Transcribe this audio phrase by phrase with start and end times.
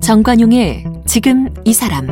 [0.00, 2.06] 정관용의 지금 이 사람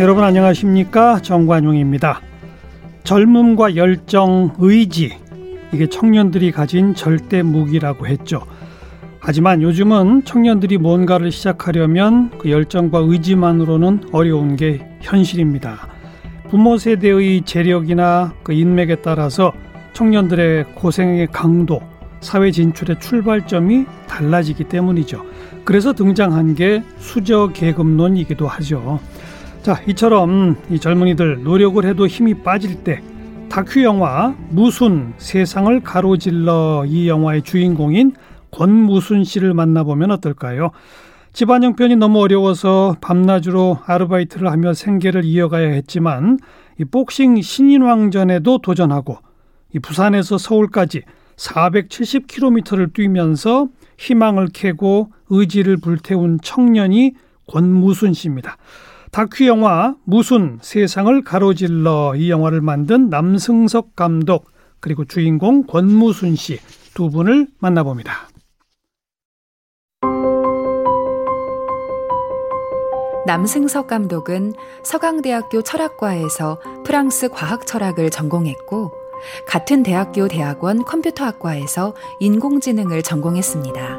[0.00, 2.20] 여러분 안녕하십니까 정관용입니다.
[3.04, 5.19] 젊음과 열정, 의지
[5.72, 8.42] 이게 청년들이 가진 절대 무기라고 했죠.
[9.20, 15.88] 하지만 요즘은 청년들이 뭔가를 시작하려면 그 열정과 의지만으로는 어려운 게 현실입니다.
[16.48, 19.52] 부모 세대의 재력이나 그 인맥에 따라서
[19.92, 21.80] 청년들의 고생의 강도,
[22.20, 25.24] 사회 진출의 출발점이 달라지기 때문이죠.
[25.64, 28.98] 그래서 등장한 게 수저 계급론이기도 하죠.
[29.62, 33.02] 자, 이처럼 이 젊은이들 노력을 해도 힘이 빠질 때
[33.50, 38.12] 다큐 영화 무순 세상을 가로질러 이 영화의 주인공인
[38.52, 40.70] 권무순 씨를 만나보면 어떨까요?
[41.32, 46.38] 집안 형편이 너무 어려워서 밤낮으로 아르바이트를 하며 생계를 이어가야 했지만
[46.78, 49.18] 이 복싱 신인왕전에도 도전하고
[49.74, 51.02] 이 부산에서 서울까지
[51.34, 53.66] 470km를 뛰면서
[53.98, 57.14] 희망을 캐고 의지를 불태운 청년이
[57.48, 58.58] 권무순 씨입니다.
[59.10, 66.58] 다큐 영화 무순 세상을 가로질러 이 영화를 만든 남승석 감독 그리고 주인공 권무순 씨
[66.94, 68.28] 두 분을 만나봅니다.
[73.26, 78.92] 남승석 감독은 서강대학교 철학과에서 프랑스 과학 철학을 전공했고
[79.46, 83.98] 같은 대학교 대학원 컴퓨터학과에서 인공지능을 전공했습니다.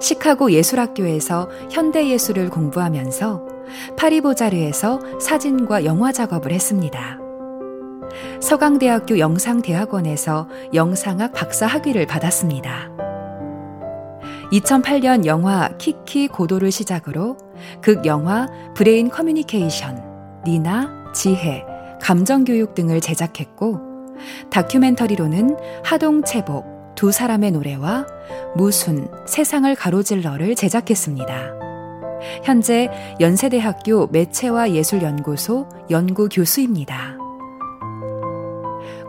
[0.00, 3.51] 시카고 예술학교에서 현대 예술을 공부하면서
[3.96, 7.18] 파리보자르에서 사진과 영화 작업을 했습니다.
[8.40, 12.90] 서강대학교 영상대학원에서 영상학 박사 학위를 받았습니다.
[14.52, 17.38] 2008년 영화 키키 고도를 시작으로
[17.80, 20.02] 극 영화 브레인 커뮤니케이션,
[20.46, 21.64] 니나, 지혜,
[22.02, 23.80] 감정교육 등을 제작했고
[24.50, 28.06] 다큐멘터리로는 하동채복, 두 사람의 노래와
[28.54, 31.71] 무순, 세상을 가로질러를 제작했습니다.
[32.42, 32.88] 현재
[33.20, 37.18] 연세대학교 매체와 예술연구소 연구교수입니다.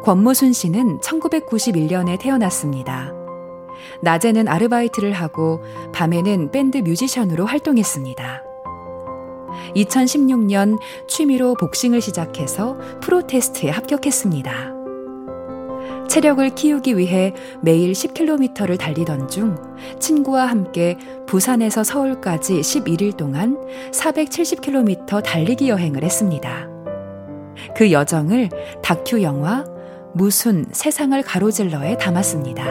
[0.03, 3.13] 권무순 씨는 1991년에 태어났습니다.
[4.01, 5.61] 낮에는 아르바이트를 하고
[5.93, 8.43] 밤에는 밴드 뮤지션으로 활동했습니다.
[9.75, 14.82] 2016년 취미로 복싱을 시작해서 프로테스트에 합격했습니다.
[16.13, 19.57] 체력을 키우기 위해 매일 10km를 달리던 중
[19.99, 23.57] 친구와 함께 부산에서 서울까지 11일 동안
[23.91, 26.67] 470km 달리기 여행을 했습니다.
[27.75, 28.49] 그 여정을
[28.83, 29.65] 다큐 영화
[30.13, 32.63] 무순 세상을 가로질러에 담았습니다.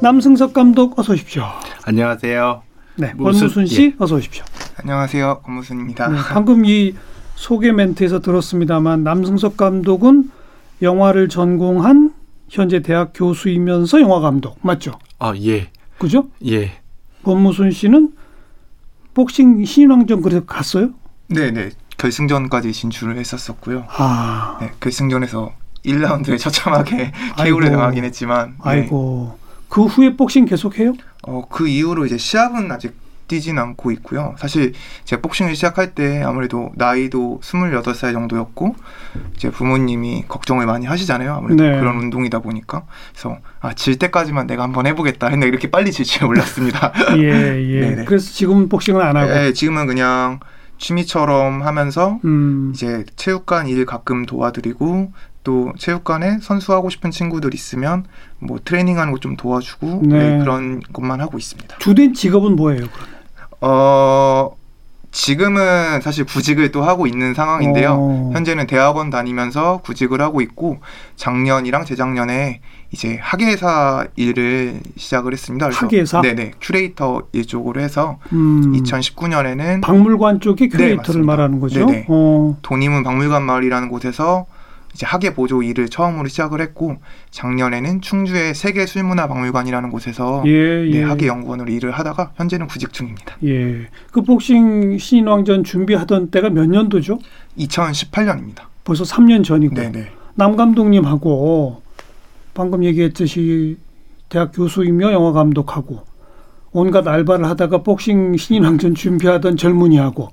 [0.00, 1.42] 남승석 감독 어서 오십시오.
[1.86, 2.62] 안녕하세요.
[2.98, 3.94] 네, 권무순 씨 예.
[3.98, 4.44] 어서 오십시오.
[4.76, 6.08] 안녕하세요, 권무순입니다.
[6.08, 6.94] 네, 방금 이
[7.42, 10.30] 소개 멘트에서 들었습니다만 남승석 감독은
[10.80, 12.14] 영화를 전공한
[12.48, 14.92] 현재 대학 교수이면서 영화 감독 맞죠?
[15.18, 15.68] 아 예.
[15.98, 16.28] 그죠?
[16.46, 16.70] 예.
[17.24, 18.12] 권무순 씨는
[19.12, 20.90] 복싱 신인왕전 그래서 갔어요?
[21.26, 23.86] 네네 결승전까지 진출을 했었었고요.
[23.88, 24.58] 아.
[24.60, 25.52] 네, 결승전에서
[25.84, 27.10] 1라운드에 처참하게
[27.42, 28.50] KO를 당하긴 했지만.
[28.50, 28.56] 네.
[28.60, 29.36] 아이고.
[29.68, 30.92] 그 후에 복싱 계속해요?
[31.24, 33.01] 어, 그 이후로 이제 시합은 아직
[33.32, 34.34] 뛰진 않고 있고요.
[34.36, 34.74] 사실
[35.06, 38.76] 제가 복싱을 시작할 때 아무래도 나이도 28살 정도였고
[39.36, 41.32] 이제 부모님이 걱정을 많이 하시잖아요.
[41.32, 41.78] 아무래도 네.
[41.80, 42.84] 그런 운동이다 보니까.
[43.10, 46.92] 그래서 아, 질 때까지만 내가 한번 해보겠다 했는데 이렇게 빨리 질 줄 몰랐습니다.
[47.16, 47.80] 예, 예.
[47.80, 48.04] 네네.
[48.04, 49.32] 그래서 지금은 복싱을 안 하고?
[49.32, 50.40] 네, 지금은 그냥
[50.76, 52.72] 취미처럼 하면서 음.
[52.74, 55.12] 이제 체육관 일 가끔 도와드리고
[55.44, 58.04] 또 체육관에 선수하고 싶은 친구들 있으면
[58.40, 60.18] 뭐 트레이닝하는 거 좀 도와주고 네.
[60.18, 61.78] 네, 그런 것만 하고 있습니다.
[61.78, 62.86] 주된 직업은 뭐예요?
[63.62, 64.56] 어
[65.12, 67.90] 지금은 사실 구직을 또 하고 있는 상황인데요.
[67.90, 67.94] 오.
[67.94, 68.30] 어.
[68.32, 70.78] 현재는 대학원 다니면서 구직을 하고 있고
[71.16, 72.60] 작년이랑 재작년에
[72.92, 75.68] 이제 학예사 일을 시작을 했습니다.
[75.70, 76.22] 학예사?
[76.22, 78.72] 네네 큐레이터 일 쪽으로 해서 음.
[78.72, 81.84] 2019년에는 박물관 쪽에 큐레이터를 네, 말하는 거죠.
[81.86, 82.06] 네네.
[82.08, 82.56] 어.
[82.62, 84.46] 돈의문 박물관 마을이라는 곳에서
[84.94, 86.96] 이제 학예 보조 일을 처음으로 시작을 했고
[87.30, 91.00] 작년에는 충주의 세계 술문화 박물관이라는 곳에서 예, 예.
[91.00, 93.36] 네, 학예 연구원으로 일을 하다가 현재는 구직 중입니다.
[93.44, 93.88] 예.
[94.10, 97.18] 그 복싱 신인왕전 준비하던 때가 몇 년도죠?
[97.58, 98.64] 2018년입니다.
[98.84, 99.74] 벌써 3년 전이고.
[99.74, 100.08] 네네.
[100.34, 101.82] 남 감독님하고
[102.54, 103.78] 방금 얘기했듯이
[104.28, 106.00] 대학 교수이며 영화 감독하고
[106.72, 110.30] 온갖 알바를 하다가 복싱 신인왕전 준비하던 젊은이하고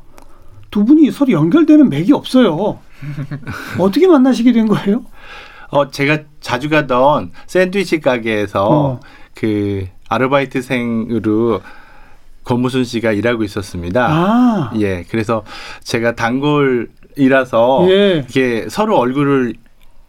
[0.71, 2.79] 두 분이 서로 연결되는 맥이 없어요.
[3.79, 5.03] 어떻게 만나시게 된 거예요?
[5.71, 8.99] 어, 제가 자주 가던 샌드위치 가게에서 어.
[9.35, 11.61] 그 아르바이트생으로
[12.43, 14.07] 권무순 씨가 일하고 있었습니다.
[14.09, 14.71] 아.
[14.79, 15.43] 예, 그래서
[15.83, 18.25] 제가 단골이라서 예.
[18.27, 19.53] 이게 서로 얼굴을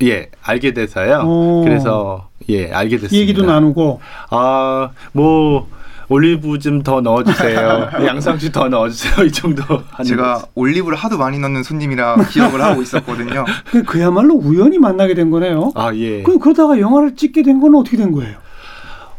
[0.02, 1.24] 예 알게 돼서요.
[1.26, 1.62] 오.
[1.62, 3.16] 그래서 예 알게 됐습니다.
[3.16, 5.68] 얘기도 나누고 아 뭐
[6.10, 7.88] 올리브 좀 더 넣어주세요.
[8.04, 9.24] 양상추 더 넣어주세요.
[9.26, 9.62] 이 정도.
[10.04, 13.44] 제가 올리브를 하도 많이 넣는 손님이라 기억을 하고 있었거든요.
[13.70, 15.72] 그 그야말로 우연히 만나게 된 거네요.
[15.76, 16.22] 아 예.
[16.22, 18.36] 그 그러다가 영화를 찍게 된 건 어떻게 된 거예요?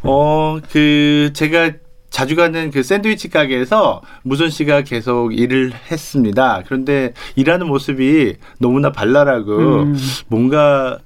[0.04, 1.72] 어 그 제가
[2.10, 6.62] 자주 가는 그 샌드위치 가게에서 무선 씨가 계속 일을 했습니다.
[6.66, 9.96] 그런데 일하는 모습이 너무나 발랄하고 음.
[10.28, 10.98] 뭔가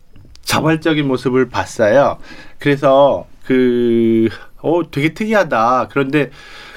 [0.42, 2.18] 자발적인 모습을 봤어요.
[2.58, 4.28] 그래서 그,
[4.66, 5.88] 어, 되게 특이하다.
[5.90, 6.30] 그런데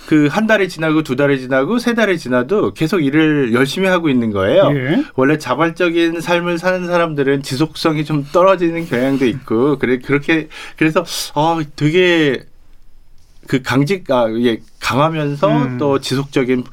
[0.10, 4.32] 그 한 달이 지나고 두 달이 지나고 세 달이 지나도 계속 일을 열심히 하고 있는
[4.32, 4.72] 거예요.
[4.74, 5.04] 예.
[5.16, 10.48] 원래 자발적인 삶을 사는 사람들은 지속성이 좀 떨어지는 경향도 있고 그래 그렇게
[10.78, 11.06] 그래서
[11.36, 12.44] 어 되게
[13.48, 15.78] 그 강직 아 예, 강하면서 음.
[15.78, 16.64] 또 지속적인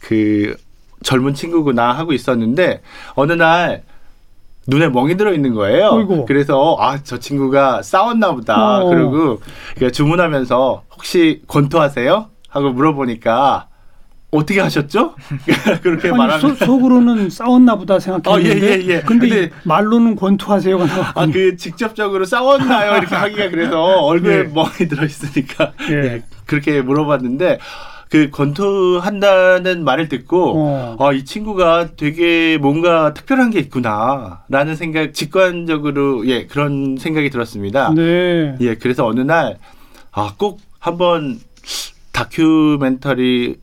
[0.00, 0.56] 그
[1.02, 2.80] 젊은 친구구나 하고 있었는데
[3.14, 3.82] 어느 날
[4.68, 5.88] 눈에 멍이 들어 있는 거예요.
[5.90, 6.24] 어이구.
[6.26, 8.80] 그래서 아 저 친구가 싸웠나 보다.
[8.80, 8.88] 어.
[8.88, 9.40] 그리고
[9.74, 12.26] 그러니까 주문하면서 혹시 권투하세요?
[12.48, 13.68] 하고 물어보니까
[14.32, 15.14] 어떻게 하셨죠?
[15.82, 19.00] 그렇게 말하면 속 으로는 싸웠나 보다 생각했는데 어, 예, 예, 예.
[19.02, 22.96] 근데, 근데 말로는 권투하세요가 나왔 아그 직접적으로 싸웠나요?
[22.98, 24.42] 이렇게 하기가 그래서 얼굴에 예.
[24.44, 25.94] 멍이 들어 있으니까 예.
[25.94, 26.22] 예.
[26.44, 27.58] 그렇게 물어봤는데
[28.10, 30.96] 그 권투한다는 말을 듣고 어.
[31.00, 37.92] 아, 이 친구가 되게 뭔가 특별한 게 있구나라는 생각 직관적으로 예 그런 생각이 들었습니다.
[37.94, 38.54] 네.
[38.60, 39.58] 예 그래서 어느 날
[40.12, 41.38] 아 꼭 한번
[42.12, 43.56] 다큐멘터리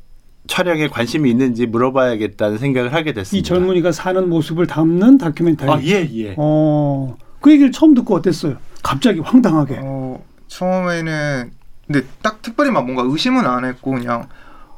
[0.48, 3.39] 촬영에 관심이 있는지 물어봐야겠다는 생각을 하게 됐습니다.
[3.39, 5.72] 이 젊은이가 사는 모습을 담는 다큐멘터리.
[5.72, 6.36] 아, 예, 예.
[6.38, 8.57] 어, 그 얘기를 처음 듣고 어땠어요?
[8.84, 9.80] 갑자기 황당하게.
[9.81, 11.51] 어, 처음에는
[11.88, 14.27] 근데 딱 특별히 막 뭔가 의심은 안 했고 그냥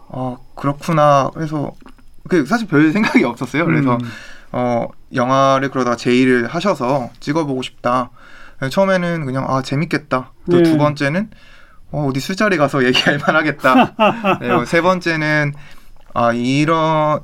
[0.08, 1.72] 어 그렇구나 그래서
[2.28, 3.66] 그 사실 별 생각이 없었어요.
[3.66, 4.10] 그래서 음.
[4.52, 8.10] 어 영화를 그러다가 제의를 하셔서 찍어보고 싶다.
[8.72, 10.32] 처음에는 그냥 아 재밌겠다.
[10.50, 10.78] 또두 네.
[10.78, 11.30] 번째는
[11.92, 13.96] 어, 어디 술자리 가서 얘기할 만하겠다.
[14.40, 15.54] 그리고 세 번째는
[16.14, 17.20] 아 이런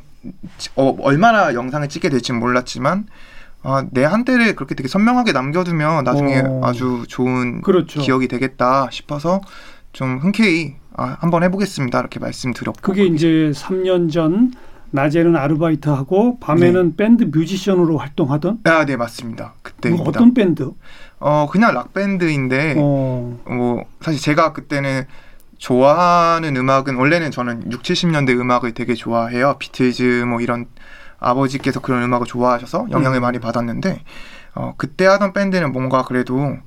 [0.76, 3.06] 어, 얼마나 영상을 찍게 될지 몰랐지만
[3.64, 6.62] 아, 내 한때를 그렇게 되게 선명하게 남겨두면 나중에 어.
[6.64, 8.02] 아주 좋은 그렇죠.
[8.02, 9.42] 기억이 되겠다 싶어서
[9.94, 14.52] 좀 흔쾌히 아, 한번 해보겠습니다 이렇게 말씀드렸고 그게 이제 3년 전
[14.92, 16.96] 낮에는 아르바이트하고 밤에는 네.
[16.98, 19.54] 밴드 뮤지션으로 활동하던 아, 네 맞습니다.
[19.62, 20.10] 그때입니다.
[20.10, 20.72] 어떤 밴드?
[21.20, 23.40] 어 그냥 락 밴드인데 어.
[23.46, 25.06] 뭐 사실 제가 그때는
[25.60, 29.56] 좋아하는 음악은 원래는 저는 6, 70년대 음악을 되게 좋아해요.
[29.60, 30.66] 비틀즈 뭐 이런
[31.22, 33.22] 아버지께서 그런 음악을 좋아하셔서 영향을 음.
[33.22, 34.04] 많이 받았는데
[34.56, 36.58] 어 그때 하던 밴드는 뭔가 그래도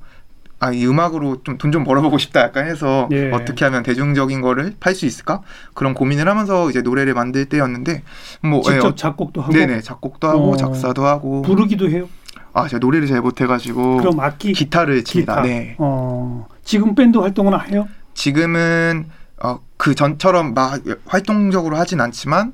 [0.59, 3.29] 아, 이 음악으로 좀 돈좀 좀 벌어보고 싶다 약간 해서 예.
[3.31, 5.41] 어떻게 하면 대중적인 거를 팔 수 있을까
[5.73, 8.03] 그런 고민을 하면서 이제 노래를 만들 때였는데
[8.41, 10.55] 뭐 직접 예, 작곡도 하고 네네 작곡도 하고 어.
[10.55, 12.07] 작사도 하고 부르기도 해요.
[12.53, 13.97] 아, 제가 노래를 잘 못해가지고.
[13.97, 14.53] 그럼 악기?
[14.53, 15.41] 기타를 칩니다.
[15.41, 15.45] 기타.
[15.45, 15.75] 네.
[15.77, 17.85] 어, 지금 밴드 활동은 해요?
[18.13, 19.09] 지금은
[19.43, 22.53] 어, 그 전처럼 막 활동적으로 하진 않지만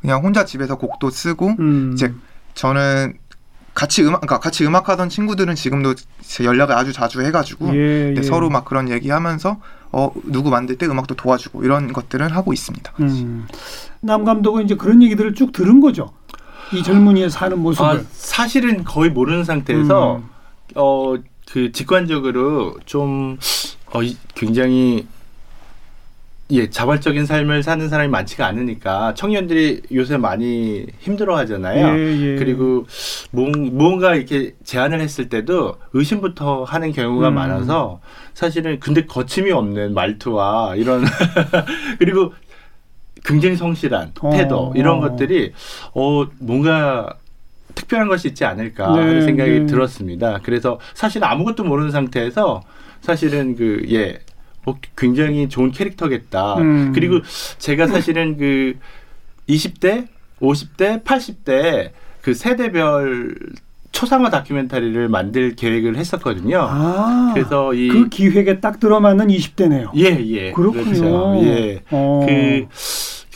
[0.00, 1.92] 그냥 혼자 집에서 곡도 쓰고 음.
[1.94, 2.12] 이제
[2.54, 3.14] 저는
[3.74, 5.94] 같이 음악 그러니까 같이 음악 하던 친구들은 지금도
[6.42, 8.22] 연락을 아주 자주 해가지고 예, 예.
[8.22, 9.60] 서로 막 그런 얘기하면서
[9.92, 12.92] 어 누구 만들 때 음악도 도와주고 이런 것들은 하고 있습니다.
[13.00, 13.46] 음.
[14.00, 16.12] 남 감독은 이제 그런 얘기들을 쭉 들은 거죠.
[16.72, 20.28] 이 젊은이의 사는 모습을 아, 사실은 거의 모르는 상태에서 음.
[20.74, 23.38] 어그 직관적으로 좀
[23.92, 24.00] 어,
[24.34, 25.06] 굉장히
[26.52, 31.98] 예, 자발적인 삶을 사는 사람이 많지가 않으니까 청년들이 요새 많이 힘들어 하잖아요.
[31.98, 32.36] 예, 예.
[32.36, 32.86] 그리고
[33.30, 37.34] 뭔가 이렇게 제안을 했을 때도 의심부터 하는 경우가 음.
[37.34, 38.00] 많아서
[38.34, 41.04] 사실은 근데 거침이 없는 말투와 이런
[41.98, 42.32] 그리고
[43.24, 45.00] 굉장히 성실한 어, 태도 이런 어.
[45.00, 45.52] 것들이
[45.94, 47.14] 어 뭔가
[47.74, 49.66] 특별한 것이 있지 않을까 네, 하는 생각이 네.
[49.66, 50.40] 들었습니다.
[50.42, 52.62] 그래서 사실 아무것도 모르는 상태에서
[53.00, 54.18] 사실은 그 예.
[54.66, 56.56] 어, 굉장히 좋은 캐릭터겠다.
[56.58, 56.92] 음.
[56.94, 57.20] 그리고
[57.58, 58.74] 제가 사실은 그
[59.48, 60.06] 20대,
[60.40, 61.90] 50대, 80대
[62.22, 63.36] 그 세대별
[63.92, 66.58] 초상화 다큐멘터리를 만들 계획을 했었거든요.
[66.70, 69.90] 아, 그래서 이 그 기획에 딱 들어맞는 20대네요.
[69.96, 70.52] 예, 예.
[70.52, 70.84] 그렇군요.
[70.84, 71.40] 그렇죠.
[71.44, 71.82] 예.
[71.90, 72.26] 어.
[72.28, 72.66] 그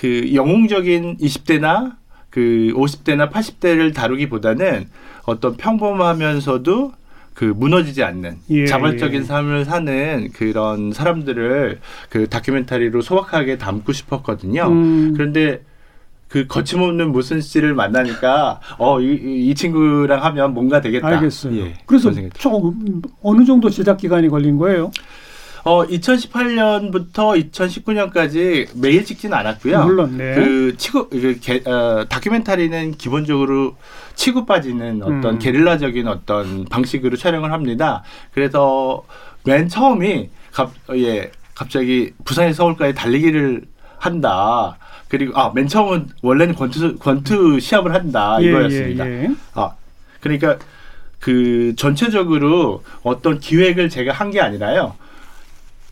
[0.00, 1.97] 그 영웅적인 20대나
[2.28, 4.87] 그 50대나 80대를 다루기보다는
[5.25, 6.93] 어떤 평범하면서도
[7.34, 9.24] 그 무너지지 않는 예, 자발적인 예.
[9.24, 14.68] 삶을 사는 그런 사람들을 그 다큐멘터리로 소박하게 담고 싶었거든요.
[14.68, 15.14] 음.
[15.14, 15.62] 그런데
[16.28, 21.06] 그 거침없는 무슨 씨를 만나니까 어이 이 친구랑 하면 뭔가 되겠다.
[21.08, 21.56] 알겠어요.
[21.58, 24.90] 예, 그래서 좀 어느 정도 제작 기간이 걸린 거예요?
[25.64, 29.85] 어 2018년부터 2019년까지 매일 찍지는 않았고요.
[29.85, 30.35] 물론 네.
[30.35, 33.76] 그 치고 그 게, 어, 다큐멘터리는 기본적으로
[34.14, 35.38] 치고 빠지는 어떤 음.
[35.38, 38.02] 게릴라적인 어떤 방식으로 촬영을 합니다.
[38.33, 39.02] 그래서
[39.44, 43.62] 맨 처음이 갑, 예, 갑자기 부산에서 서울까지 달리기를
[43.99, 44.76] 한다.
[45.09, 49.06] 그리고 아 맨 처음은 원래는 권투 권투 시합을 한다 예, 이거였습니다.
[49.09, 49.28] 예, 예.
[49.54, 49.71] 아
[50.21, 50.59] 그러니까
[51.21, 54.94] 그 전체적으로 어떤 기획을 제가 한 게 아니라요.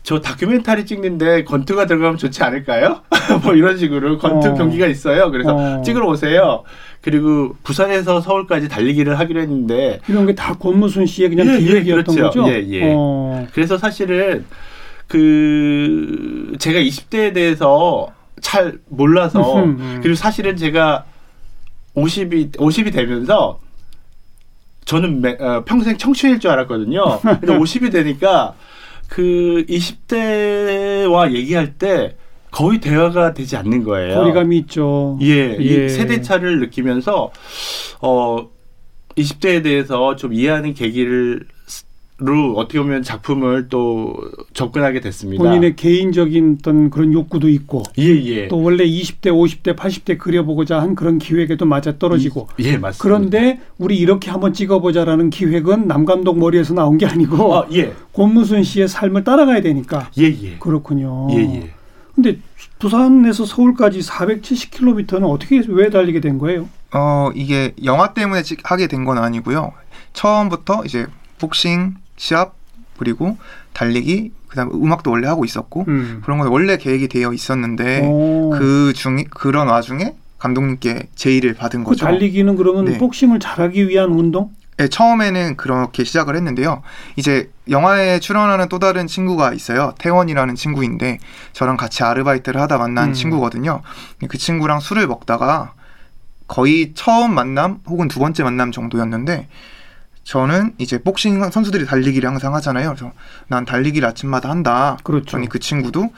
[0.03, 3.01] 저 다큐멘터리 찍는데 권투가 들어가면 좋지 않을까요?
[3.43, 4.53] 뭐 이런 식으로 권투 어.
[4.53, 5.31] 경기가 있어요.
[5.31, 5.81] 그래서 어.
[5.81, 6.63] 찍으러 오세요.
[7.01, 12.15] 그리고 부산에서 서울까지 달리기를 하기로 했는데 이런 게 다 권무순 씨의 그냥 예, 예 기획이었던
[12.15, 12.41] 그렇죠.
[12.43, 12.53] 거죠.
[12.53, 12.93] 예, 예.
[12.95, 13.47] 어.
[13.53, 14.45] 그래서 사실은
[15.07, 18.07] 그 제가 20대에 대해서
[18.41, 19.65] 잘 몰라서
[20.01, 21.05] 그리고 사실은 제가
[21.95, 23.59] 50이 50이 되면서
[24.83, 27.19] 저는 매, 어, 평생 청춘일 줄 알았거든요.
[27.21, 28.53] 근데 50이 되니까
[29.07, 32.15] 그 20대와 얘기할 때
[32.51, 34.15] 거의 대화가 되지 않는 거예요.
[34.15, 35.17] 거리감이 있죠.
[35.21, 35.85] 예, 예.
[35.85, 37.31] 이 세대 차를 느끼면서
[38.01, 38.49] 어
[39.17, 41.47] 20대에 대해서 좀 이해하는 계기를
[42.25, 44.15] 로 어떻게 보면 작품을 또
[44.53, 45.43] 접근하게 됐습니다.
[45.43, 48.47] 본인의 개인적인 어떤 그런 욕구도 있고, 예, 예.
[48.47, 52.97] 또 원래 20대, 50대, 80대 그려보고자 한 그런 기획에도 맞아 떨어지고, 예, 맞습니다.
[53.03, 57.93] 그런데 우리 이렇게 한번 찍어보자라는 기획은 남 감독 머리에서 나온 게 아니고, 아, 예.
[58.13, 60.57] 권무순 씨의 삶을 따라가야 되니까, 예, 예.
[60.59, 61.27] 그렇군요.
[61.31, 61.69] 예, 예.
[62.15, 62.37] 근데
[62.79, 66.69] 부산에서 서울까지 470km는 어떻게 왜 달리게 된 거예요?
[66.93, 69.71] 어 이게 영화 때문에 하게 된 건 아니고요.
[70.13, 71.07] 처음부터 이제
[71.39, 72.55] 복싱 시합
[72.97, 73.37] 그리고
[73.73, 76.21] 달리기 그다음 음악도 원래 하고 있었고 음.
[76.23, 78.51] 그런 건 원래 계획이 되어 있었는데 오.
[78.51, 82.05] 그중 그런 와중에 감독님께 제의를 받은 그 거죠.
[82.05, 82.97] 달리기는 그러면 네.
[82.97, 84.51] 복싱을 잘하기 위한 운동?
[84.77, 86.81] 네, 처음에는 그렇게 시작을 했는데요.
[87.15, 89.93] 이제 영화에 출연하는 또 다른 친구가 있어요.
[89.99, 91.19] 태원이라는 친구인데
[91.53, 93.13] 저랑 같이 아르바이트를 하다 만난 음.
[93.13, 93.81] 친구거든요.
[94.27, 95.73] 그 친구랑 술을 먹다가
[96.47, 99.47] 거의 처음 만남 혹은 두 번째 만남 정도였는데
[100.23, 102.89] 저는 이제 복싱 선수들이 달리기를 항상 하잖아요.
[102.95, 103.11] 그래서
[103.47, 104.97] 난 달리기를 아침마다 한다.
[105.03, 105.37] 그렇죠.
[105.37, 106.09] 아니 그 친구도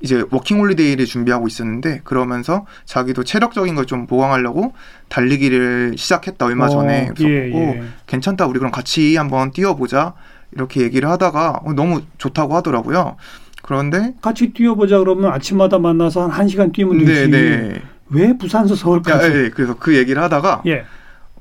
[0.00, 4.74] 이제 워킹 홀리데이를 준비하고 있었는데 그러면서 자기도 체력적인 걸 좀 보강하려고
[5.08, 7.80] 달리기를 시작했다 얼마 전에 어, 그래서 예, 예.
[7.80, 10.14] 어, 괜찮다 우리 그럼 같이 한번 뛰어보자
[10.52, 13.16] 이렇게 얘기를 하다가 어, 너무 좋다고 하더라고요.
[13.62, 17.28] 그런데 같이 뛰어보자 그러면 아침마다 만나서 한 1시간 뛰면 되지.
[17.30, 17.82] 네, 네.
[18.10, 19.26] 왜 부산서 서울까지?
[19.26, 20.84] 야, 예, 그래서 그 얘기를 하다가 예.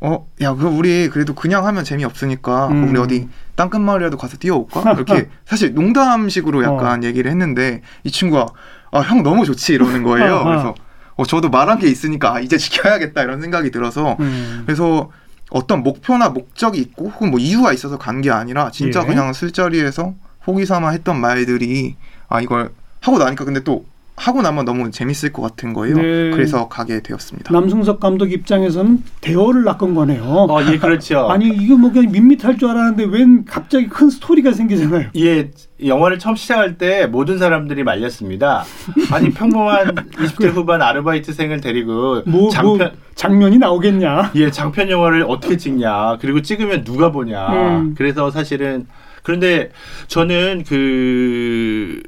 [0.06, 2.90] 어, 야, 그 우리 그래도 그냥 하면 재미없으니까 음.
[2.90, 4.92] 우리 어디 땅끝 마을이라도 가서 뛰어올까?
[4.94, 7.08] 이렇게 사실 농담식으로 약간 어.
[7.08, 8.48] 얘기를 했는데 이 친구가
[8.92, 10.44] 아, 형 너무 좋지 이러는 거예요.
[10.46, 10.76] 그래서
[11.16, 14.64] 어, 저도 말한 게 있으니까 아, 이제 지켜야겠다 이런 생각이 들어서 음.
[14.66, 15.10] 그래서
[15.52, 19.06] 어떤 목표나 목적이 있고 혹은 뭐 이유가 있어서 간 게 아니라 진짜 예.
[19.06, 21.96] 그냥 술자리에서 호기 삼아 했던 말들이
[22.28, 25.96] 아 이걸 하고 나니까 근데 또 하고 나면 너무 재밌을 것 같은 거예요.
[25.96, 26.30] 네.
[26.32, 27.52] 그래서 가게 되었습니다.
[27.52, 30.24] 남승석 감독 입장에서는 대어를 낚은 거네요.
[30.24, 31.28] 어, 예, 그렇죠.
[31.32, 35.10] 아니 이거 뭐 그냥 밋밋할 줄 알았는데 웬 갑자기 큰 스토리가 생기잖아요.
[35.18, 35.50] 예,
[35.84, 38.64] 영화를 처음 시작할 때 모든 사람들이 말렸습니다.
[39.12, 44.32] 아니 평범한 20대 후반 아르바이트생을 데리고 뭐, 뭐 장편 뭐 장면이 나오겠냐?
[44.36, 46.18] 예, 장편 영화를 어떻게 찍냐?
[46.22, 47.48] 그리고 찍으면 누가 보냐?
[47.80, 47.96] 음.
[47.98, 48.86] 그래서 사실은
[49.24, 49.72] 그런데
[50.08, 52.04] 저는 그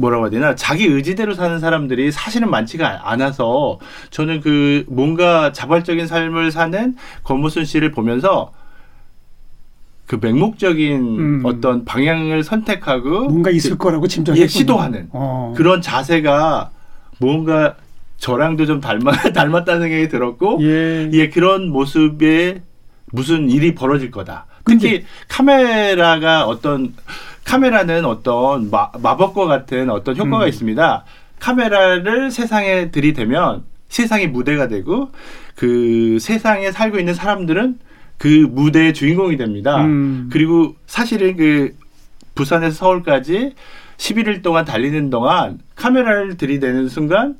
[0.00, 3.78] 뭐라고 해야 되나 자기 의지대로 사는 사람들이 사실은 많지가 않아서
[4.10, 8.52] 저는 그 뭔가 자발적인 삶을 사는 권무순 씨를 보면서
[10.06, 11.42] 그 맹목적인 음.
[11.44, 15.54] 어떤 방향을 선택하고 뭔가 있을 그, 거라고 짐작했 예, 시도하는 어.
[15.56, 16.70] 그런 자세가
[17.20, 17.76] 뭔가
[18.16, 21.10] 저랑도 좀 닮아 닮았다는 생각이 들었고 예.
[21.12, 22.62] 예 그런 모습에
[23.12, 24.46] 무슨 일이 벌어질 거다.
[24.64, 26.94] 특히 카메라가 어떤
[27.44, 30.48] 카메라는 어떤 마, 마법과 같은 어떤 효과가 음.
[30.48, 31.04] 있습니다.
[31.40, 35.10] 카메라를 세상에 들이대면 세상이 무대가 되고
[35.56, 37.78] 그 세상에 살고 있는 사람들은
[38.18, 39.82] 그 무대의 주인공이 됩니다.
[39.84, 40.28] 음.
[40.30, 41.74] 그리고 사실은 그
[42.34, 43.54] 부산에서 서울까지
[43.96, 47.36] 11일 동안 달리는 동안 카메라를 들이대는 순간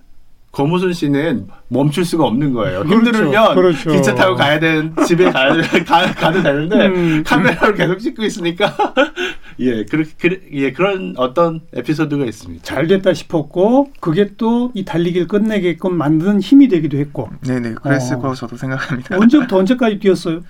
[0.50, 2.82] 고무순 씨는 멈출 수가 없는 거예요.
[2.82, 2.94] 그렇죠.
[2.96, 3.90] 힘들면 그렇죠.
[3.92, 5.48] 기차 타고 가야 되는 집에 가,
[5.86, 7.22] 가, 가도 되는데 음.
[7.24, 8.74] 카메라로 계속 찍고 있으니까
[9.60, 12.64] 예, 그, 그, 예, 그런 어떤 에피소드가 있습니다.
[12.64, 17.28] 잘 됐다 싶었고 그게 또 이 달리기를 끝내게끔 만드는 힘이 되기도 했고.
[17.42, 18.18] 네 네, 그랬을 어.
[18.18, 19.16] 거라고 저도 생각합니다.
[19.18, 20.42] 언제부터 언제까지 뛰었어요?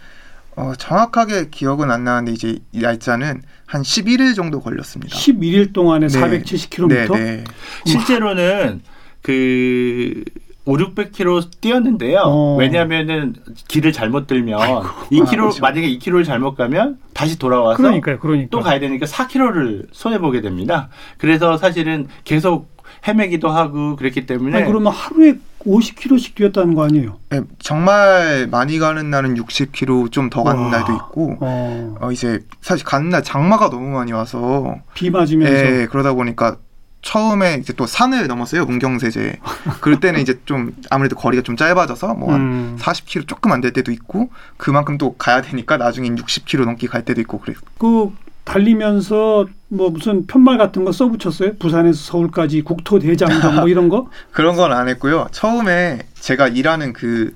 [0.57, 5.16] 어, 정확하게 기억은 안 나는데 이제 이 날짜는 한 11일 정도 걸렸습니다.
[5.16, 6.21] 11일 동안에 네.
[6.21, 6.88] 470km?
[6.88, 7.45] 네, 네.
[7.87, 8.83] 실제로는
[9.22, 10.24] 그
[10.66, 12.20] 5, 600km 뛰었는데요.
[12.24, 12.56] 어.
[12.56, 13.34] 왜냐하면은
[13.68, 14.82] 길을 잘못 들면 아이고.
[15.10, 15.60] 2km 아, 그렇죠.
[15.62, 18.48] 만약에 2km를 잘못 가면 다시 돌아와서 그러니까요, 그러니까.
[18.50, 20.88] 또 가야 되니까 4km를 손해 보게 됩니다.
[21.18, 22.68] 그래서 사실은 계속
[23.08, 27.16] 헤매기도 하고 그랬기 때문에 아니, 그러면 하루에 50km씩 뛰었다는 거 아니에요?
[27.30, 30.70] 네, 정말 많이 가는 날은 60km 좀 더 가는 와.
[30.70, 31.96] 날도 있고 어.
[32.00, 32.12] 어.
[32.12, 36.56] 이제 사실 가는 날 장마가 너무 많이 와서 비 맞으면서 네, 그러다 보니까
[37.02, 39.38] 처음에 이제 또 산을 넘었어요 문경세제
[39.80, 42.76] 그럴 때는 이제 좀 아무래도 거리가 좀 짧아져서 뭐한 음.
[42.78, 47.21] 40km 조금 안 될 때도 있고 그만큼 또 가야 되니까 나중에 60km 넘게 갈 때도
[47.23, 47.57] 있고 그래요.
[47.78, 48.11] 그
[48.45, 51.57] 달리면서 뭐 무슨 편말 같은 거 써붙였어요?
[51.59, 54.09] 부산에서 서울까지 국토 대장정 뭐 이런 거?
[54.33, 55.28] 그런 건 안 했고요.
[55.30, 57.35] 처음에 제가 일하는 그,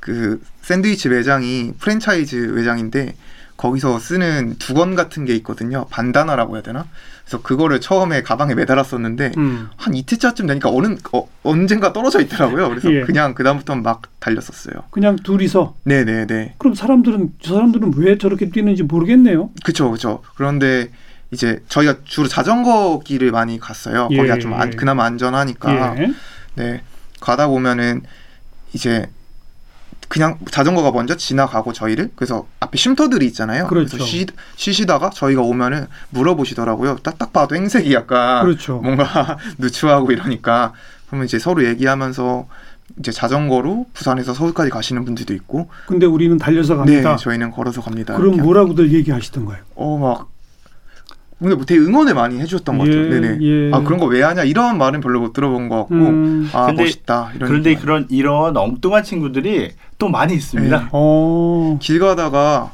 [0.00, 3.14] 그 샌드위치 매장이 프랜차이즈 매장인데
[3.62, 5.86] 거기서 쓰는 두건 같은 게 있거든요.
[5.88, 6.84] 반다나라고 해야 되나?
[7.24, 9.68] 그래서 그거를 처음에 가방에 매달았었는데 음.
[9.76, 12.68] 한 이틀차쯤 되니까 어느 어, 언젠가 떨어져 있더라고요.
[12.70, 13.02] 그래서 예.
[13.02, 14.82] 그냥 그 다음부터는 막 달렸었어요.
[14.90, 15.76] 그냥 둘이서.
[15.84, 16.26] 네네네.
[16.26, 16.54] 네, 네.
[16.58, 19.50] 그럼 사람들은 저 사람들은 왜 저렇게 뛰는지 모르겠네요.
[19.62, 20.22] 그렇죠, 그렇죠.
[20.34, 20.90] 그런데
[21.30, 24.08] 이제 저희가 주로 자전거 길을 많이 갔어요.
[24.10, 24.16] 예.
[24.16, 25.94] 거기가 좀 안, 그나마 안전하니까.
[26.00, 26.12] 예.
[26.56, 26.82] 네.
[27.20, 28.02] 가다 보면은
[28.72, 29.08] 이제
[30.12, 33.66] 그냥 자전거가 먼저 지나가고 저희를 그래서 앞에 쉼터들이 있잖아요.
[33.66, 33.96] 그렇죠.
[33.96, 34.26] 그래서 쉬,
[34.56, 36.98] 쉬시다가 저희가 오면은 물어보시더라고요.
[37.02, 38.76] 딱 딱 봐도 행색이 약간 그렇죠.
[38.82, 40.74] 뭔가 누추하고 이러니까
[41.06, 42.46] 그러면 이제 서로 얘기하면서
[42.98, 45.70] 이제 자전거로 부산에서 서울까지 가시는 분들도 있고.
[45.86, 47.12] 근데 우리는 달려서 갑니다.
[47.12, 48.14] 네, 저희는 걸어서 갑니다.
[48.14, 49.60] 그럼 뭐라고들 얘기하시던가요?
[49.76, 50.28] 어 막
[51.42, 53.04] 근데 뭐 되게 응원을 많이 해주셨던 것 같아요.
[53.06, 53.38] 예, 네네.
[53.42, 53.70] 예.
[53.72, 56.50] 아 그런 거 왜 하냐 이런 말은 별로 못 들어본 것 같고 음.
[56.52, 57.30] 아 근데, 멋있다.
[57.36, 60.78] 이런 그런데 그런 이런 엉뚱한 친구들이 또 많이 있습니다.
[60.78, 60.86] 네.
[60.92, 61.78] 어.
[61.80, 62.72] 길 가다가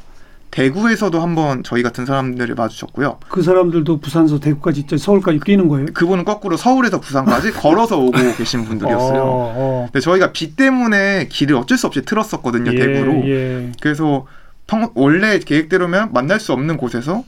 [0.51, 3.19] 대구에서도 한번 저희 같은 사람들을 마주쳤고요.
[3.29, 5.85] 그 사람들도 부산에서 대구까지 서울까지 뛰는 거예요?
[5.93, 9.21] 그분은 거꾸로 서울에서 부산까지 걸어서 오고 계신 분들이었어요.
[9.21, 9.89] 어, 어.
[9.91, 13.29] 근데 저희가 비 때문에 길을 어쩔 수 없이 틀었었거든요, 예, 대구로.
[13.29, 13.71] 예.
[13.79, 14.25] 그래서
[14.65, 17.23] 평, 원래 계획대로면 만날 수 없는 곳에서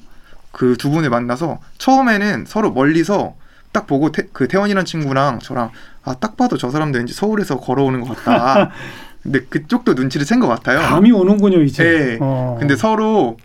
[0.52, 3.36] 그 두 분을 만나서 처음에는 서로 멀리서
[3.72, 5.72] 딱 보고 태, 그 태원이라는 친구랑 저랑
[6.04, 8.72] 아 딱 봐도 저 사람도 왠지 서울에서 걸어오는 것 같다.
[9.24, 10.80] 근데 그쪽도 눈치를 챈 것 같아요.
[10.80, 11.84] 감이 오는군요 이제.
[11.84, 12.18] 네.
[12.20, 12.58] 어.
[12.60, 13.38] 근데 서로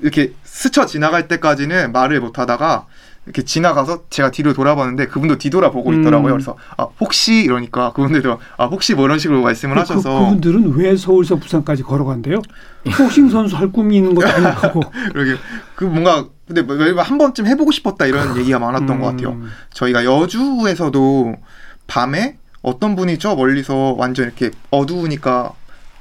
[0.00, 2.86] 이렇게 스쳐 지나갈 때까지는 말을 못 하다가
[3.26, 6.32] 이렇게 지나가서 제가 뒤로 돌아봤는데 그분도 뒤돌아보고 있더라고요.
[6.32, 6.36] 음.
[6.36, 10.74] 그래서 아 혹시 이러니까 그분들도 아 혹시 뭐 이런 식으로 말씀을 그, 하셔서 그, 분들은
[10.76, 12.40] 왜 서울에서 부산까지 걸어간대요?
[12.96, 14.80] 복싱 선수 할 꿈이 있는 것도 아니고
[15.12, 15.34] 그러게
[15.74, 19.00] 그 뭔가 근데 뭐한 번쯤 해보고 싶었다 이런 얘기가 많았던 음.
[19.00, 19.40] 것 같아요.
[19.72, 21.36] 저희가 여주에서도
[21.86, 25.52] 밤에 어떤 분이 저 멀리서 완전 이렇게 어두우니까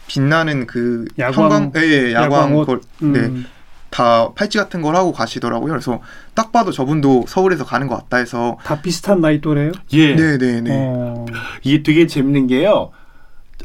[0.08, 3.14] 빛나는 그 야광, 형광, 예, 예, 야광, 야광 걸, 음.
[3.14, 3.50] 네.
[3.90, 5.72] 다 팔찌 같은 걸 하고 가시더라고요.
[5.72, 6.02] 그래서
[6.34, 9.72] 딱 봐도 저분도 서울에서 가는 것 같다 해서 다 비슷한 나이 또래요?
[9.94, 10.72] 예, 네, 네, 네.
[10.74, 11.26] 어...
[11.64, 12.92] 이게 되게 재밌는 게요.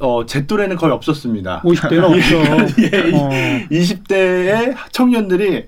[0.01, 1.63] 어, 제 또래는 거의 없었습니다.
[1.63, 2.83] 50대는 없죠.
[2.83, 3.29] 예, 어.
[3.71, 5.67] 20대의 청년들이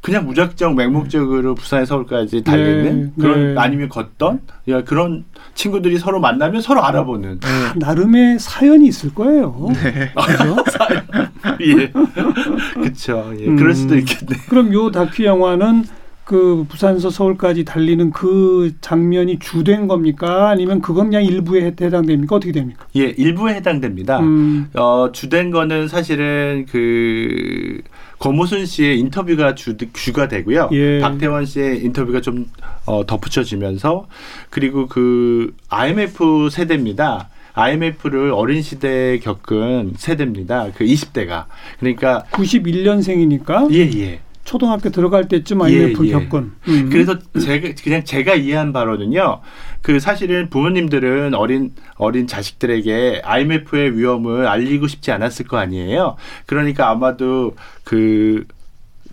[0.00, 3.60] 그냥 무작정 맹목적으로 부산에 서울까지 달리는 네, 그런 네.
[3.60, 7.48] 아니면 걷던 야, 그런 친구들이 서로 만나면 서로 알아보는 네.
[7.76, 9.70] 나름의 사연이 있을 거예요.
[9.82, 10.12] 네.
[10.14, 10.56] 그죠?
[11.60, 11.92] 예.
[12.74, 13.32] 그렇죠.
[13.38, 13.46] 예.
[13.46, 14.36] 음, 그럴 수도 있겠네.
[14.48, 15.84] 그럼 요 다큐 영화는
[16.28, 20.50] 그 부산에서 서울까지 달리는 그 장면이 주된 겁니까?
[20.50, 22.36] 아니면 그건 그냥 일부에 해당됩니까?
[22.36, 22.86] 어떻게 됩니까?
[22.96, 24.20] 예, 일부에 해당됩니다.
[24.20, 24.68] 음.
[24.74, 27.80] 어, 주된 거는 사실은 그
[28.18, 30.68] 고무순 씨의 인터뷰가 주, 주가 되고요.
[30.72, 31.00] 예.
[31.00, 32.44] 박태원 씨의 인터뷰가 좀
[32.84, 34.06] 어, 덧붙여지면서
[34.50, 37.30] 그리고 그 IMF 세대입니다.
[37.54, 40.72] IMF를 어린 시대에 겪은 세대입니다.
[40.76, 41.46] 그 20대가.
[41.80, 44.20] 그러니까 91년생이니까 예, 예.
[44.48, 46.12] 초등학교 들어갈 때쯤 IMF 예, 예.
[46.12, 46.52] 겪은.
[46.68, 46.88] 음.
[46.90, 49.42] 그래서 제가 그냥 제가 이해한 바로는요.
[49.82, 56.16] 그 사실은 부모님들은 어린 어린 자식들에게 IMF의 위험을 알리고 싶지 않았을 거 아니에요.
[56.46, 58.46] 그러니까 아마도 그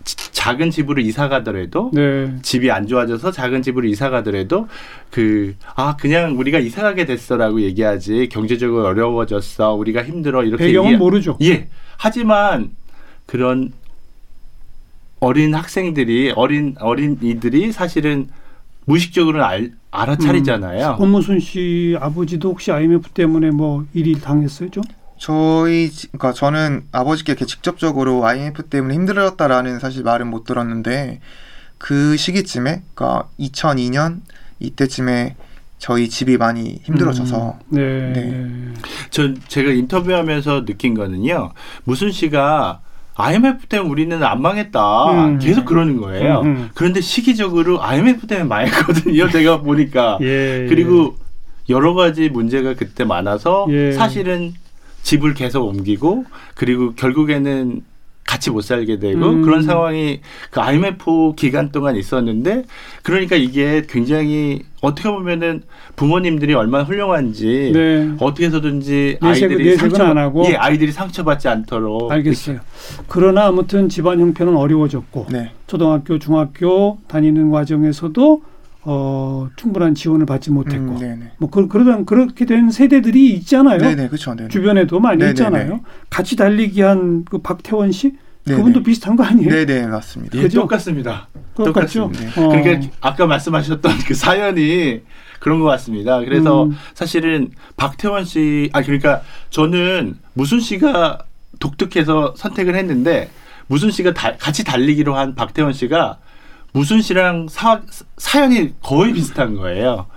[0.04, 2.34] 작은 집으로 이사 가더라도 네.
[2.40, 4.68] 집이 안 좋아져서 작은 집으로 이사 가더라도
[5.10, 10.96] 그 아 그냥 우리가 이사 가게 됐어라고 얘기하지 경제적으로 어려워졌어 우리가 힘들어 이렇게 배경은 얘기...
[10.96, 11.36] 모르죠.
[11.42, 11.68] 예.
[11.98, 12.70] 하지만
[13.26, 13.72] 그런
[15.20, 18.28] 어린 학생들이 어린 어린 이들이 사실은
[18.84, 20.92] 무의식적으로 알, 알아차리잖아요.
[20.92, 24.82] 음, 권무순 씨 아버지도 혹시 IMF 때문에 뭐 일이 당했어요, 좀?
[25.18, 31.20] 저희 그러니까 저는 아버지께 이렇게 직접적으로 IMF 때문에 힘들었다라는 사실 말은 못 들었는데
[31.78, 34.20] 그 시기쯤에 그러니까 2002년
[34.60, 35.36] 이때쯤에
[35.78, 38.12] 저희 집이 많이 힘들어져서 음, 네.
[38.12, 38.74] 네.
[39.10, 41.52] 전 제가 인터뷰하면서 느낀 거는요.
[41.84, 42.80] 무슨 씨가
[43.16, 45.26] IMF 때문에 우리는 안 망했다.
[45.26, 45.38] 음.
[45.38, 46.40] 계속 그러는 거예요.
[46.40, 46.70] 음, 음.
[46.74, 49.28] 그런데 시기적으로 IMF 때문에 망했거든요.
[49.30, 50.18] 제가 보니까.
[50.20, 50.66] 예, 예.
[50.68, 51.16] 그리고
[51.68, 53.92] 여러 가지 문제가 그때 많아서 예.
[53.92, 54.52] 사실은
[55.02, 56.24] 집을 계속 옮기고
[56.54, 57.82] 그리고 결국에는
[58.26, 59.42] 같이 못 살게 되고 음.
[59.42, 62.64] 그런 상황이 그 IMF 기간 동안 있었는데
[63.02, 65.62] 그러니까 이게 굉장히 어떻게 보면은
[65.94, 68.10] 부모님들이 얼마나 훌륭한지 네.
[68.18, 72.58] 어떻게 해서든지 아이들이 상처 안 하고 예 아이들이 상처받지 않도록 알겠어요.
[73.08, 75.52] 그러나 아무튼 집안 형편은 어려워졌고 네.
[75.66, 78.42] 초등학교 중학교 다니는 과정에서도
[78.88, 83.78] 어, 충분한 지원을 받지 못했고, 음, 뭐, 그, 그러다, 그렇게 된 세대들이 있잖아요.
[83.78, 84.34] 네네, 그렇죠.
[84.48, 85.30] 주변에도 많이 네네네.
[85.32, 85.80] 있잖아요.
[86.08, 88.12] 같이 달리기 한 그 박태원 씨?
[88.44, 88.58] 네네.
[88.58, 89.50] 그분도 비슷한 거 아니에요?
[89.50, 90.38] 네 네, 맞습니다.
[90.38, 91.28] 예, 똑같습니다.
[91.56, 92.12] 똑같죠.
[92.14, 92.28] 네.
[92.40, 92.48] 어.
[92.48, 95.00] 그러니까 아까 말씀하셨던 그 사연이
[95.40, 96.20] 그런 것 같습니다.
[96.20, 96.76] 그래서 음.
[96.94, 101.18] 사실은 박태원 씨, 아, 그러니까 저는 무슨 씨가
[101.58, 103.30] 독특해서 선택을 했는데,
[103.66, 106.18] 무슨 씨가 다, 같이 달리기로 한 박태원 씨가
[106.76, 107.80] 무슨 씨랑 사,
[108.18, 110.08] 사연이 거의 비슷한 거예요.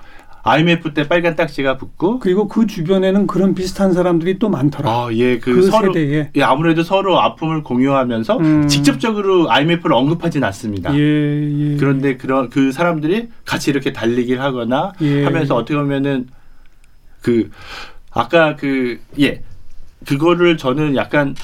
[0.44, 4.90] IMF 때 빨간 딱지가 붙고 그리고 그 주변에는 그런 비슷한 사람들이 또 많더라.
[4.90, 6.32] 아, 예, 그, 그 서로 세대에.
[6.36, 8.68] 예, 아무래도 서로 아픔을 공유하면서 음.
[8.68, 10.94] 직접적으로 IMF를 언급하진 않습니다.
[10.96, 11.78] 예, 예.
[11.78, 15.24] 그런데 그런 그 사람들이 같이 이렇게 달리기를 하거나 예.
[15.24, 16.28] 하면서 어떻게 보면은
[17.22, 17.52] 그
[18.12, 19.44] 아까 그 예.
[20.06, 21.36] 그거를 저는 약간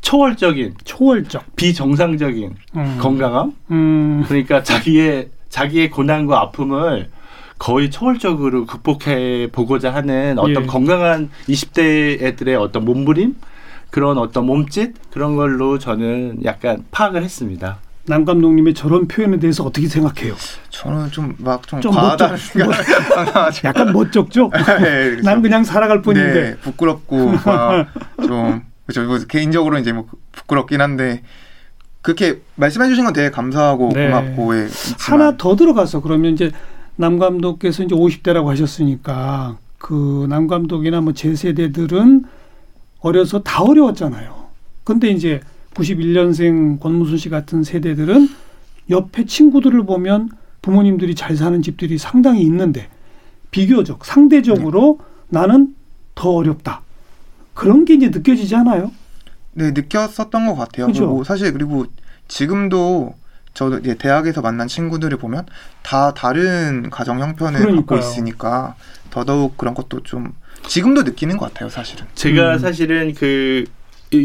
[0.00, 2.98] 초월적인 초월적 비정상적인 음.
[3.00, 4.24] 건강함 음.
[4.26, 7.10] 그러니까 자기의 자기의 고난과 아픔을
[7.58, 10.66] 거의 초월적으로 극복해 보고자 하는 어떤 예.
[10.66, 13.34] 건강한 20대 애들의 어떤 몸부림
[13.90, 17.78] 그런 어떤 몸짓 그런 걸로 저는 약간 파악을 했습니다.
[18.06, 20.34] 남 감독님의 저런 표현에 대해서 어떻게 생각해요?
[20.70, 22.60] 저는 좀 막좀 좀 과하다 멋쩍,
[23.64, 24.50] 약간 멋쩍죠?
[24.54, 25.22] 네, 그렇죠.
[25.22, 27.32] 난 그냥 살아갈 뿐인데 네, 부끄럽고
[28.26, 29.06] 좀 그렇죠.
[29.06, 31.22] 뭐 개인적으로 이제 뭐 부끄럽긴 한데
[32.00, 34.06] 그렇게 말씀해 주신 건 되게 감사하고 네.
[34.08, 36.50] 고맙고 예, 하나 더 들어가서 그러면 이제
[36.96, 42.24] 남 감독께서 이제 50대라고 하셨으니까 그 남 감독이나 뭐 제 세대들은
[43.00, 44.48] 어려서 다 어려웠잖아요.
[44.84, 45.40] 근데 이제
[45.74, 48.28] 91년생 권무순 씨 같은 세대들은
[48.90, 50.30] 옆에 친구들을 보면
[50.62, 52.88] 부모님들이 잘 사는 집들이 상당히 있는데
[53.50, 54.98] 비교적 상대적으로
[55.28, 55.40] 네.
[55.40, 55.74] 나는
[56.14, 56.82] 더 어렵다.
[57.58, 58.92] 그런 게 이제 느껴지지 않아요?
[59.52, 60.86] 네, 느꼈었던 것 같아요.
[60.86, 61.06] 그죠?
[61.06, 61.86] 그리고 사실 그리고
[62.28, 63.16] 지금도
[63.52, 65.44] 저도 이제 대학에서 만난 친구들을 보면
[65.82, 67.84] 다 다른 가정 형편을 그러니까요.
[67.84, 68.76] 갖고 있으니까
[69.10, 70.34] 더더욱 그런 것도 좀
[70.68, 72.06] 지금도 느끼는 것 같아요, 사실은.
[72.14, 72.58] 제가 음.
[72.60, 73.64] 사실은 그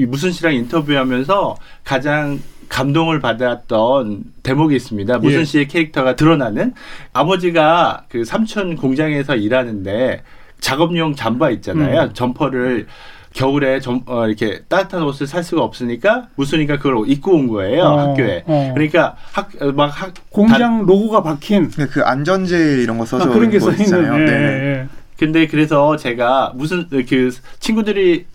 [0.07, 5.17] 무슨 씨랑 인터뷰하면서 가장 감동을 받았던 대목이 있습니다.
[5.17, 5.43] 무슨 예.
[5.43, 6.75] 씨의 캐릭터가 드러나는
[7.13, 10.21] 아버지가 그 삼촌 공장에서 일하는데
[10.59, 12.03] 작업용 잠바 있잖아요.
[12.03, 12.13] 음.
[12.13, 12.87] 점퍼를
[13.33, 17.99] 겨울에 좀 어, 이렇게 따뜻한 옷을 살 수가 없으니까 무슨이가 그걸 입고 온 거예요 어,
[18.09, 18.43] 학교에.
[18.45, 18.71] 어.
[18.73, 23.49] 그러니까 학막 학, 공장 다, 로고가 박힌 네, 그 안전제일 이런 거 써져 아, 그런
[23.49, 24.17] 게 써 있잖아요.
[24.17, 24.25] 네.
[24.25, 24.87] 네.
[25.17, 28.25] 근데 그래서 제가 무슨 그 친구들이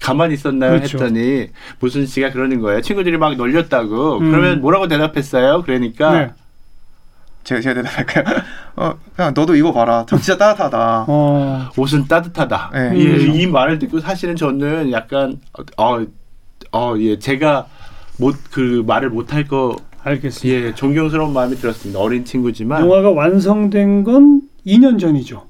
[0.00, 0.98] 가만히 있었나요 그렇죠.
[0.98, 1.48] 했더니
[1.80, 2.82] 무슨 씨가 그러는 거예요.
[2.82, 4.18] 친구들이 막 놀렸다고.
[4.18, 4.30] 음.
[4.30, 5.62] 그러면 뭐라고 대답했어요?
[5.62, 6.12] 그러니까.
[6.12, 6.30] 네.
[7.44, 8.24] 제가 제가 대답할까요?
[8.76, 10.04] 어 그냥 너도 이거 봐라.
[10.08, 11.06] 진짜 따뜻하다.
[11.08, 11.68] 어.
[11.76, 12.70] 옷은 따뜻하다.
[12.74, 12.92] 네.
[12.96, 13.34] 예, 음.
[13.34, 15.40] 이 말을 듣고 사실은 저는 약간
[15.76, 16.04] 어어
[16.72, 17.66] 어, 예, 제가
[18.18, 20.66] 못 그 말을 못 할 거 알겠습니다.
[20.68, 21.98] 예, 존경스러운 마음이 들었습니다.
[22.00, 25.45] 어린 친구지만 영화가 완성된 건 2년 전이죠.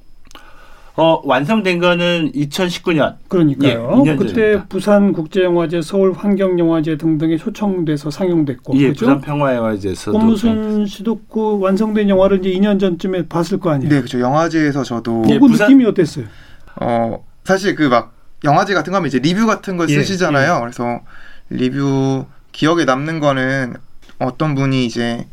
[0.96, 3.16] 어, 완성된 거는 2019년.
[3.28, 4.02] 그러니까요.
[4.06, 4.66] 예, 그때 전입니다.
[4.68, 8.76] 부산 국제영화제, 서울 환경영화제 등등에 초청돼서 상영됐고.
[8.78, 9.06] 예, 그죠?
[9.06, 10.12] 부산 평화영화제에서.
[10.12, 13.90] 권무순 씨도 그 완성된 영화를 이제 2년 전쯤에 봤을 거 아니에요.
[13.90, 14.20] 네, 그렇죠.
[14.20, 15.24] 영화제에서 저도.
[15.28, 15.68] 예, 그 부산...
[15.68, 16.24] 느낌이 어땠어요?
[16.80, 20.56] 어, 사실 그 막 영화제 같은 거 하면 이제 리뷰 같은 걸 예, 쓰시잖아요.
[20.56, 20.60] 예.
[20.60, 21.00] 그래서
[21.50, 23.74] 리뷰 기억에 남는 거는
[24.18, 25.26] 어떤 분이 이제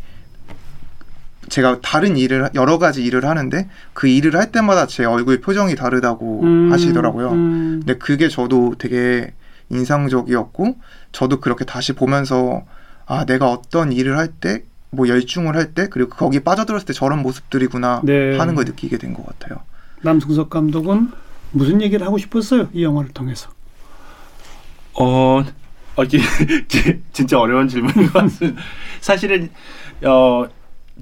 [1.53, 6.41] 제가 다른 일을 여러 가지 일을 하는데 그 일을 할 때마다 제 얼굴 표정이 다르다고
[6.41, 7.29] 음, 하시더라고요.
[7.29, 7.81] 음.
[7.85, 9.33] 근데 그게 저도 되게
[9.69, 10.77] 인상적이었고
[11.11, 12.63] 저도 그렇게 다시 보면서
[13.05, 14.63] 아 내가 어떤 일을 할 때
[14.95, 18.37] 뭐 열중을 할 때 그리고 거기 빠져들었을 때 저런 모습들이구나 네.
[18.37, 19.59] 하는 걸 느끼게 된 것 같아요.
[20.01, 21.11] 남승석 감독은
[21.51, 23.49] 무슨 얘기를 하고 싶었어요 이 영화를 통해서?
[24.95, 25.43] 어,
[25.95, 26.03] 어
[27.13, 28.59] 진짜 어려운 질문인 것 같습니다.
[29.01, 29.49] 사실은
[30.03, 30.47] 어.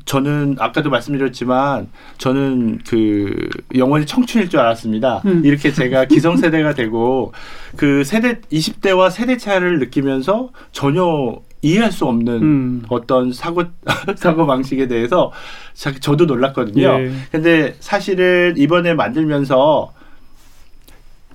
[0.06, 5.22] 저는 아까도 말씀드렸지만 저는 그 영원히 청춘일 줄 알았습니다.
[5.26, 5.42] 음.
[5.44, 7.34] 이렇게 제가 기성세대가 되고
[7.76, 12.84] 그 세대 20대와 세대 차를 느끼면서 전혀 이해할 수 없는 음.
[12.90, 13.64] 어떤 사고
[14.16, 15.32] 사고 방식에 대해서
[15.74, 16.88] 저도 놀랐거든요.
[16.88, 17.12] 예.
[17.32, 19.94] 근데 사실은 이번에 만들면서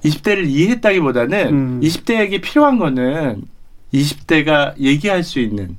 [0.05, 1.81] 20대를 이해했다기보다는 음.
[1.83, 3.43] 20대에게 필요한 거는
[3.93, 5.77] 20대가 얘기할 수 있는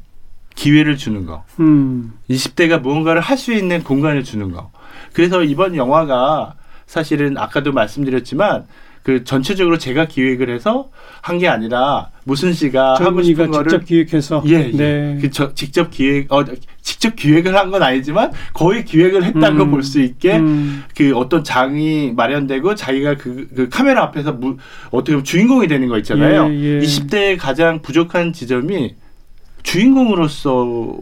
[0.62, 1.44] 기회를 주는 거.
[1.60, 2.14] 음.
[2.30, 4.72] 20대가 무언가를 할 수 있는 공간을 주는 거.
[5.14, 6.56] 그래서 이번 영화가
[6.88, 8.66] 사실은 아까도 말씀드렸지만
[9.04, 10.90] 그 전체적으로 제가 기획을 해서
[11.22, 14.72] 한 게 아니라 무슨 씨가 하고 싶은 거를 직접 기획해서 예, 예.
[14.76, 15.18] 네.
[15.22, 16.44] 그 저, 직접 기획 어
[16.82, 20.84] 직접 기획을 한 건 아니지만 거의 기획을 했다는 음, 걸볼 수 있게 음.
[20.96, 24.58] 그 어떤 장이 마련되고 자기가 그, 그 카메라 앞에서 무,
[24.92, 26.48] 어떻게 보면 주인공이 되는 거 있잖아요.
[26.52, 26.80] 예, 예.
[26.80, 28.96] 20대의 가장 부족한 지점이
[29.68, 30.98] 주인공으로서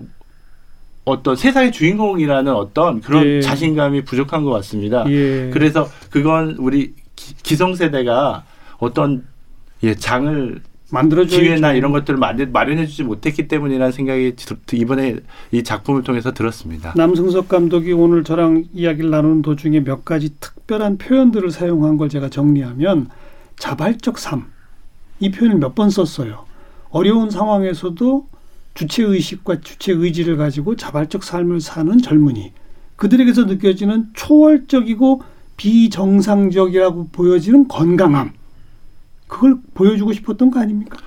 [1.04, 3.40] 어떤 세상의 주인공이라는 어떤 그런 예.
[3.40, 5.06] 자신감이 부족한 것 같습니다.
[5.08, 5.52] 예.
[5.54, 8.44] 그래서 그건 우리 기, 성세대가
[8.80, 9.24] 어떤
[9.84, 12.18] 예, 장을 만들어 기회나 이런 것들을
[12.52, 14.34] 마련해주지 못했기 때문이라는 생각이
[14.74, 15.18] 이번에
[15.52, 16.94] 이 작품을 통해서 들었습니다.
[16.96, 23.10] 남승석 감독이 오늘 저랑 이야기를 나누는 도중에 몇 가지 특별한 표현들을 사용한 걸 제가 정리하면
[23.58, 24.46] 자발적 삶.
[25.20, 26.46] 이 표현을 몇 번 썼어요.
[26.90, 28.28] 어려운 상황에서도
[28.76, 32.52] 주체 의식과 주체 의지를 가지고 자발적 삶을 사는 젊은이.
[32.98, 35.24] 그들에게서 느껴지는 초월적이고
[35.58, 38.34] 비정상적이라고 보여지는 건강함.
[39.28, 40.98] 그걸 보여주고 싶었던 거 아닙니까?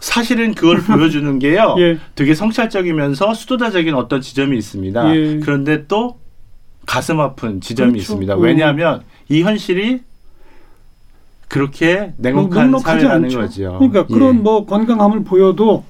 [0.00, 1.74] 사실은 그걸 보여주는 게요.
[1.78, 1.98] 예.
[2.14, 5.16] 되게 성찰적이면서 수도자적인 어떤 지점이 있습니다.
[5.16, 5.40] 예.
[5.40, 6.20] 그런데 또
[6.86, 8.02] 가슴 아픈 지점이 그렇죠.
[8.02, 8.34] 있습니다.
[8.34, 8.38] 어.
[8.38, 10.02] 왜냐하면 이 현실이
[11.48, 13.38] 그렇게 냉혹한 사회라는 않죠.
[13.40, 13.76] 거죠.
[13.78, 14.40] 그러니까 그런 예.
[14.40, 15.84] 뭐 건강함을 보여도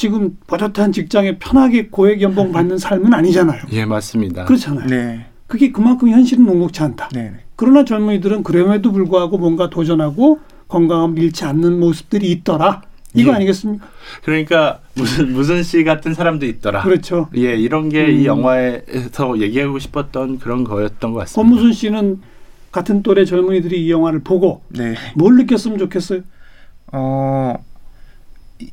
[0.00, 3.64] 지금 버젓한 직장에 편하게 고액 연봉 받는 삶은 아니잖아요.
[3.72, 4.46] 예, 맞습니다.
[4.46, 4.86] 그렇잖아요.
[4.86, 5.26] 네.
[5.46, 7.10] 그게 그만큼 현실은 녹록치 않다.
[7.12, 7.34] 네.
[7.54, 12.80] 그러나 젊은이들은 그럼에도 불구하고 뭔가 도전하고 건강함을 잃지 않는 모습들이 있더라.
[13.12, 13.34] 이거 예.
[13.34, 13.86] 아니겠습니까?
[14.24, 16.80] 그러니까 무슨 무슨 씨 같은 사람도 있더라.
[16.82, 17.28] 그렇죠.
[17.36, 18.24] 예, 이런 게이 음.
[18.24, 21.42] 영화에서 얘기하고 싶었던 그런 거였던 것 같습니다.
[21.42, 22.20] 권무순 씨는
[22.72, 24.94] 같은 또래 젊은이들이 이 영화를 보고 네.
[25.14, 26.22] 뭘 느꼈으면 좋겠어요?
[26.92, 27.56] 어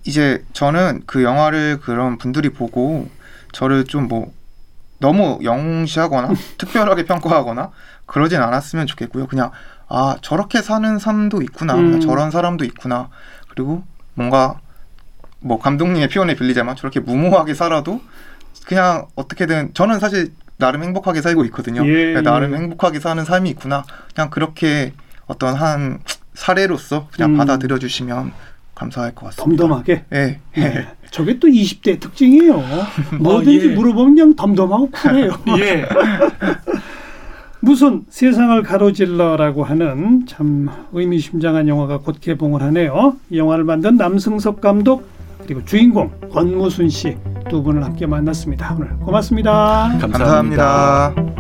[0.04, 3.10] 이제 저는 그 영화를 그런 분들이 보고
[3.52, 4.32] 저를 좀 뭐
[5.00, 7.72] 너무 영시하거나 특별하게 평가하거나
[8.06, 9.28] 그러진 않았으면 좋겠고요.
[9.28, 9.52] 그냥
[9.88, 12.00] 아 저렇게 사는 삶도 있구나, 음.
[12.00, 13.10] 저런 사람도 있구나.
[13.50, 13.84] 그리고
[14.16, 14.60] 뭔가
[15.40, 18.02] 뭐 감독님의 표현에 빌리자면 저렇게 무모하게 살아도
[18.66, 21.86] 그냥 어떻게든 저는 사실 나름 행복하게 살고 있거든요.
[21.88, 22.58] 예, 나름 예.
[22.58, 23.84] 행복하게 사는 삶이 있구나.
[24.14, 24.94] 그냥 그렇게
[25.28, 26.00] 어떤 한
[26.34, 27.38] 사례로서 그냥 음.
[27.38, 28.32] 받아들여 주시면
[28.78, 29.64] 감사할 것 같습니다.
[29.64, 30.06] 덤덤하게.
[30.10, 30.40] 네.
[30.56, 30.88] 네.
[31.12, 32.64] 저게 또 20대 특징이에요.
[33.20, 33.76] 뭐든지 어, 예.
[33.76, 35.32] 물어보면 그냥 덤덤하고 쿨해요.
[35.60, 35.86] 예.
[37.60, 43.16] 무슨 세상을 가로질러라고 하는 참 의미심장한 영화가 곧 개봉을 하네요.
[43.30, 45.08] 이 영화를 만든 남승석 감독
[45.46, 47.18] 그리고 주인공 권무순 씨
[47.50, 48.76] 두 분을 함께 만났습니다.
[48.76, 51.12] 오늘 고맙습니다 감사합니다.
[51.14, 51.37] 감사합니다.